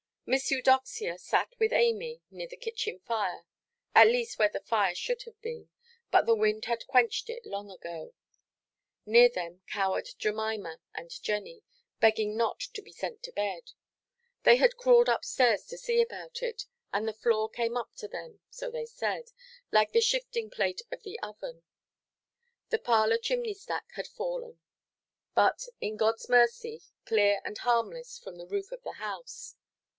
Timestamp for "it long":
7.29-7.69